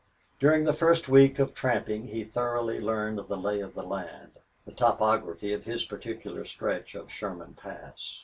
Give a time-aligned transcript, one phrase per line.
[0.39, 4.31] During the first week of tramping he thoroughly learned the lay of the land,
[4.65, 8.19] the topography of his particular stretch of Sherman Pass.